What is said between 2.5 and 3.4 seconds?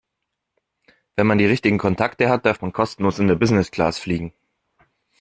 man kostenlos in der